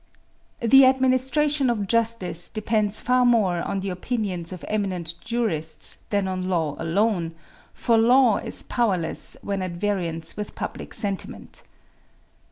[0.61, 6.41] "The administration of justice depends far more on the opinions of eminent jurists than on
[6.49, 7.35] law alone,
[7.71, 11.61] for law is powerless when at variance with public sentiment.